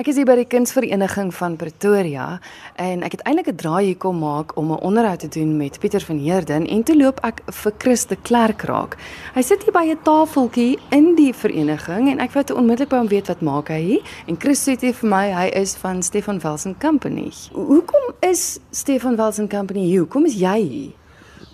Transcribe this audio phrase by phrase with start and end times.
[0.00, 2.38] Ek is hier by die Kunsvereniging van Pretoria
[2.80, 5.78] en ek het eintlik 'n draai hier kom maak om 'n onderhoud te doen met
[5.78, 8.96] Pieter van Heerden en toe loop ek vir Chris de Klerk raak.
[9.34, 12.96] Hy sit hier by 'n tafeltjie in die vereniging en ek wou te onmiddellik by
[12.96, 16.38] hom weet wat maak hy hier en Chris sê vir my hy is van Stefan
[16.38, 17.30] Welsen Company.
[17.52, 20.00] Hoekom is Stefan Welsen Company hier?
[20.00, 20.92] Hoekom is jy hier?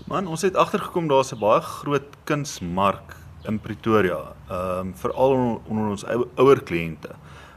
[0.06, 3.16] Man, ons het agtergekom daar's 'n baie groot kunsmark
[3.48, 6.04] in Pretoria, ehm um, veral onder ons
[6.36, 7.10] ouer kliënte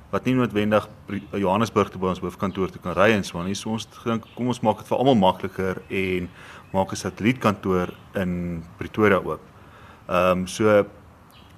[0.09, 0.87] wat nie noodwendig
[1.37, 3.57] Johannesburg toe by ons hoofkantoor toe kan ry en so aan nie.
[3.57, 6.29] So ons dink kom ons maak dit vir almal makliker en
[6.73, 9.41] maak 'n satellietkantoor in Pretoria oop.
[10.07, 10.85] Ehm um, so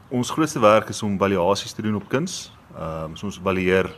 [0.10, 2.52] ons grootste werk is om valuasies te doen op kuns.
[2.76, 3.90] Ehm um, so ons evalueer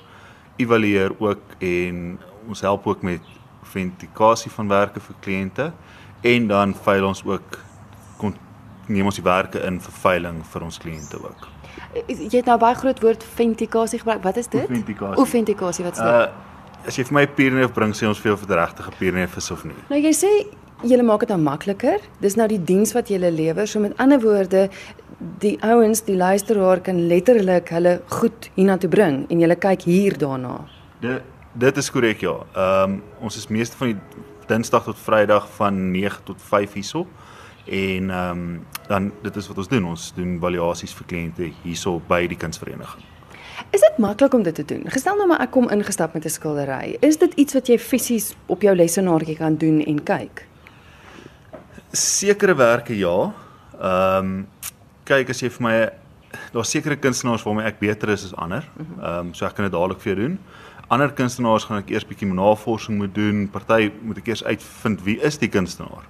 [0.57, 3.21] evalueer ook en ons help ook met
[3.63, 5.71] autentikasie van werke vir kliënte
[6.21, 7.63] en dan veil ons ook
[8.87, 11.47] neem ons die werke in vir veiling vir ons kliënte ook.
[12.07, 14.23] Jy het nou baie groot woord autentikasie gebruik.
[14.23, 14.61] Wat is dit?
[14.61, 15.17] Autentikasie.
[15.17, 16.09] Autentikasie wat sê?
[16.09, 16.51] Uh
[16.87, 19.37] as jy vir my pierneef bring sê ons vir jou of dit regtig 'n pierneef
[19.37, 19.75] is of nie.
[19.89, 20.31] Nou jy sê
[20.83, 21.99] julle maak dit nou makliker.
[22.19, 23.67] Dis nou die diens wat julle lewer.
[23.67, 24.69] So met ander woorde,
[25.39, 30.65] die ouens, die luisteraar kan letterlik hulle goed hiernatoe bring en julle kyk hier daarna.
[30.99, 31.21] Dit
[31.55, 32.35] dit is korrek ja.
[32.55, 33.99] Ehm um, ons is meeste van die
[34.47, 37.07] Dinsdag tot Vrydag van 9 tot 5 hierso.
[37.65, 39.85] En ehm um, dan dit is wat ons doen.
[39.85, 43.03] Ons doen valuasies vir kliënte hierso by die kunsvereniging.
[43.71, 44.83] Is dit maklik om dit te doen?
[44.91, 46.97] Gestel nou maar ek kom ingestap met 'n skildery.
[46.99, 50.47] Is dit iets wat jy fisies op jou lesenaartjie kan doen en kyk?
[51.91, 53.33] Sekere ja.
[53.81, 54.47] Ehm um,
[55.03, 55.89] kyk as jy vir my
[56.51, 58.67] daar's sekere kunstenaars waarmee ek beter is as ander.
[59.01, 60.39] Ehm um, so ek kan dit dadelik vir jou doen.
[60.87, 63.49] Ander kunstenaars gaan ek eers bietjie navorsing moet doen.
[63.49, 66.05] Party moet ek eers uitvind wie is die kunstenaar.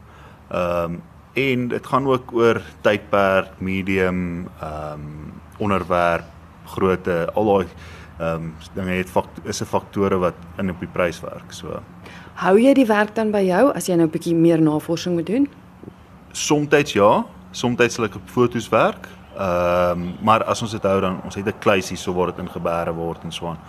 [0.49, 1.01] Ehm um,
[1.33, 6.25] en dit gaan ook oor tydperk, medium, ehm um, onderwerp,
[6.65, 7.67] grootte, al daai
[8.19, 11.51] ehm um, dinge het fakt, is 'n faktore wat in op die prys werk.
[11.51, 11.79] So
[12.33, 15.25] hou jy die werk dan by jou as jy nou 'n bietjie meer navorsing moet
[15.25, 15.47] doen?
[16.31, 19.07] Somstyds ja, somstyds sal ek op fotos werk.
[19.37, 22.37] Ehm um, maar as ons dit hou dan ons het 'n kluisie so waar dit
[22.37, 23.59] in gebeure word en so aan.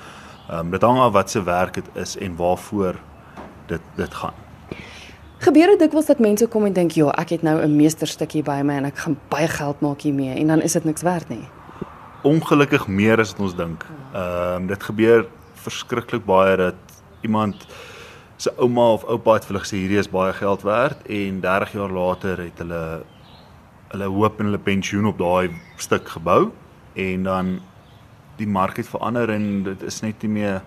[0.48, 2.94] Ehm um, dit hang af wat se werk dit is en waarvoor
[3.66, 4.43] dit dit gaan.
[5.44, 8.62] Gebeur dit dikwels dat mense kom en dink, "Ja, ek het nou 'n meesterstukkie by
[8.64, 11.48] my en ek gaan baie geld maak hiermee" en dan is dit niks werd nie.
[12.22, 13.84] Ongelukkig meer as wat ons dink.
[14.14, 16.74] Ehm um, dit gebeur verskriklik baie dat
[17.20, 17.66] iemand
[18.36, 21.72] se ouma of oupa het vir hulle gesê hierdie is baie geld werd en 30
[21.72, 23.02] jaar later het hulle
[23.88, 26.50] hulle hoop en hulle pensioen op daai stuk gebou
[26.94, 27.60] en dan
[28.36, 30.62] die mark het verander en dit is net nie meer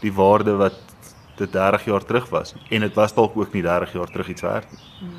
[0.00, 0.93] die waarde wat
[1.36, 4.42] dit 30 jaar terug was en dit was dalk ook nie 30 jaar terug iets
[4.42, 5.10] werd nie.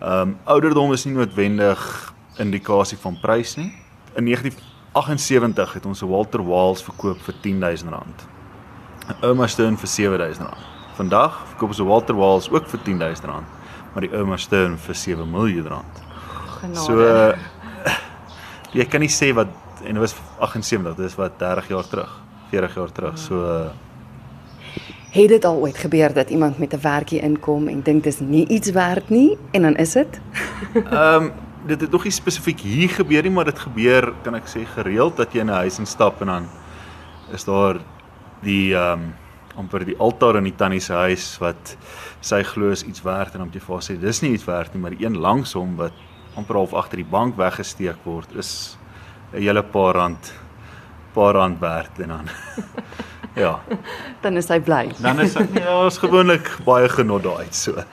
[0.00, 3.72] Ehm um, ouderdom is nie noodwendig indikasie van prys nie.
[4.14, 8.24] In 1978 het ons 'n Walter Waals verkoop vir R10000.
[9.08, 10.56] 'n Ouma Stone vir R7000.
[10.94, 13.44] Vandag verkoop ons 'n Walter Waals ook vir R10000,
[13.92, 16.02] maar die Ouma Stone vir 7 miljoen rand.
[16.60, 16.80] Genade.
[16.80, 17.36] So uh,
[18.72, 19.48] jy kan nie sê wat
[19.84, 22.10] en dit was 78, dis wat 30 jaar terug,
[22.50, 23.18] 40 jaar terug.
[23.18, 23.70] So uh,
[25.10, 28.46] Het dit al ooit gebeur dat iemand met 'n werkie inkom en dink dis nie
[28.46, 30.20] iets werd nie en dan is dit?
[30.74, 31.32] Ehm um,
[31.66, 35.16] dit het nog nie spesifiek hier gebeur nie, maar dit gebeur kan ek sê gereeld
[35.16, 36.46] dat jy in 'n huis instap en dan
[37.32, 37.80] is daar
[38.40, 39.14] die ehm um,
[39.56, 41.76] amper die altaar in die tannie se huis wat
[42.20, 44.74] sy glo is iets werd en moet jy vir haar sê dis nie iets werd
[44.74, 45.92] nie, maar die een langs hom wat
[46.34, 48.78] amper half agter die bank weggesteek word is
[49.32, 50.32] 'n hele paar rand
[51.12, 52.28] paar rand werd en dan
[53.36, 53.60] Ja.
[54.22, 54.90] Dan is hy bly.
[55.02, 57.84] Dan is hy ja, is gewoonlik baie genot daai so.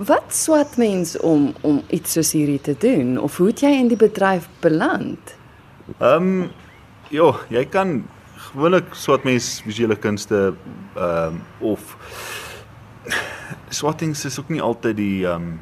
[0.00, 3.90] Wat swat mens om om iets soos hierdie te doen of hoe het jy in
[3.92, 5.36] die bedryf beland?
[5.98, 6.50] Ehm um,
[7.10, 7.98] ja, jy kan
[8.50, 10.54] gewoonlik swat mens visuele kunste
[10.94, 11.96] ehm um, of
[13.80, 15.58] swattings is ook nie altyd die ehm um,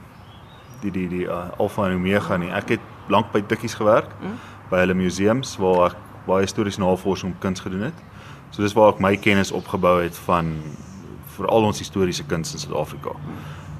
[0.82, 2.50] die die die uh, alfa en omega nie.
[2.54, 4.36] Ek het lank by Dikkies gewerk mm.
[4.70, 8.06] by hulle museums waar ek baie historiese navorsing op kuns gedoen het.
[8.50, 10.56] So dis waar ek my kennis opgebou het van
[11.36, 13.14] veral ons historiese kuns in Suid-Afrika.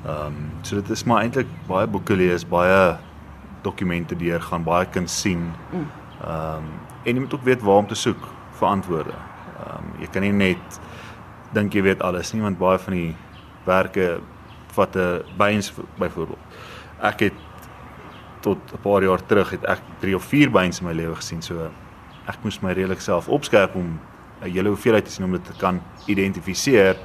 [0.04, 2.96] Ehm um, so dit is maar eintlik baie boeke lees, baie
[3.62, 5.50] dokumente deur gaan, baie kan sien.
[5.72, 5.82] Ehm
[6.28, 6.69] um,
[7.04, 8.28] en jy moet ook weet waar om te soek
[8.60, 9.16] vir antwoorde.
[9.58, 10.81] Ehm um, jy kan nie net
[11.52, 13.16] dink jy weet alles nie, want baie van die
[13.64, 14.20] werke
[14.76, 16.38] vat 'n byns byvoorbeeld.
[17.00, 17.34] Ek het
[18.40, 21.42] tot 'n paar jaar terug het ek 3 of 4 byns in my lewe gesien,
[21.42, 21.70] so
[22.26, 23.98] ek moes my redelik self opskerp om
[24.43, 26.96] 'n hele hoeveelheid te sien om dit te kan identifiseer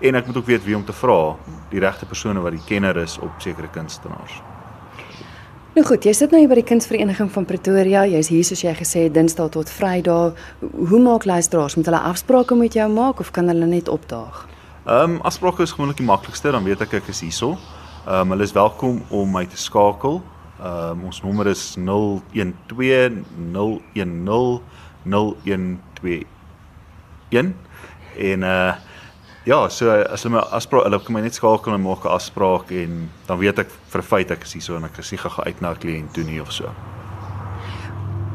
[0.00, 1.36] en ek moet ook weet wie om te vra,
[1.70, 4.42] die regte persone wat die kenner is op sekere kunstenaars.
[5.74, 8.04] Nou goed, jy sit nou hier by die Kunsvereniging van Pretoria.
[8.06, 10.38] Jy's hier soos jy gesê het Dinsdae tot Vrydag.
[10.60, 14.44] Hoe maak luisteraars met hulle afsprake met jou maak of kan hulle net opdaag?
[14.84, 17.56] Ehm um, afsprake is gewoonlik die maklikste, dan weet ek ek is hierso.
[18.06, 20.22] Ehm um, hulle is welkom om my te skakel.
[20.60, 22.22] Ehm um, ons nommer is 012
[25.02, 25.78] 010
[27.34, 27.54] 0121
[28.32, 28.74] en uh
[29.44, 32.70] ja, so as hulle my afspraak, hulle kan my net skakel en maak 'n afspraak
[32.72, 35.44] en dan weet ek vir feit ek is hier so en ek is nie gegaan
[35.46, 36.70] uit na 'n kliënt toe nie of so.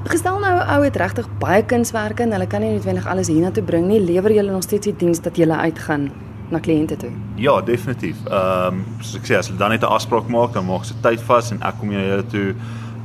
[0.06, 3.88] Gestel nou ou het regtig baie kunswerke en hulle kan nie noodwendig alles hiernatoe bring
[3.88, 4.00] nie.
[4.00, 6.12] Lewer julle nog steeds die diens dat julle uitgaan
[6.50, 7.12] na kliënte toe?
[7.36, 8.18] Ja, definitief.
[8.26, 10.94] Ehm um, soos ek sê, as hulle dan net 'n afspraak maak, dan maak se
[11.02, 12.56] tyd vas en ek kom jy hulle toe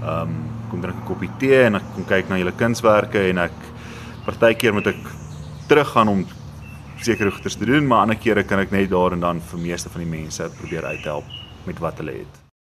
[0.02, 0.34] ehm um,
[0.70, 3.52] kom drink 'n koppie tee en ek kom kyk na julle kunswerke en ek
[4.24, 5.23] partykeer moet ek
[5.66, 6.26] teruggaan om
[7.00, 9.92] sekere goeders te doen, maar ander kere kan ek net daar en dan vir meeste
[9.92, 11.24] van die mense probeer uithelp
[11.66, 12.43] met wat hulle het.